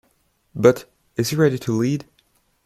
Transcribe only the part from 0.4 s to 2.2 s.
But, is he ready to lead?